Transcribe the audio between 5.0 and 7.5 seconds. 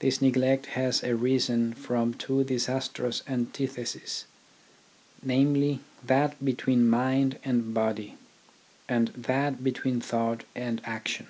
namely, that between mind